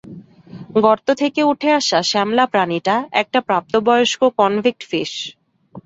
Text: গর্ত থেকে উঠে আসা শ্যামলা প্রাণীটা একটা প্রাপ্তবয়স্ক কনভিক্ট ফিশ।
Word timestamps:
গর্ত 0.83 1.07
থেকে 1.11 1.41
উঠে 1.43 1.69
আসা 1.71 1.99
শ্যামলা 2.01 2.45
প্রাণীটা 2.45 2.95
একটা 3.11 3.39
প্রাপ্তবয়স্ক 3.41 4.21
কনভিক্ট 4.37 4.81
ফিশ। 4.89 5.11